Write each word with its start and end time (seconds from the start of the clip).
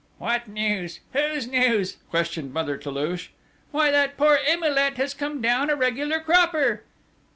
"What 0.17 0.47
news? 0.47 0.99
Whose 1.13 1.45
news?" 1.45 1.97
questioned 2.09 2.51
Mother 2.51 2.75
Toulouche. 2.75 3.27
"Why, 3.69 3.91
that 3.91 4.17
poor 4.17 4.39
Emilet 4.47 4.97
has 4.97 5.13
come 5.13 5.43
down 5.43 5.69
a 5.69 5.75
regular 5.75 6.19
cropper!" 6.19 6.83